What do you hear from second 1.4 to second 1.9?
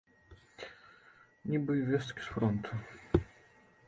Нібы